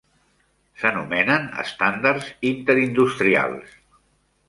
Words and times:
S'anomenen 0.83 1.45
estàndards 1.65 2.35
interindustrials. 2.55 3.81